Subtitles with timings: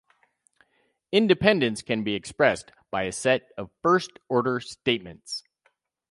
[1.11, 5.43] Independence can be expressed by a set of first-order statements.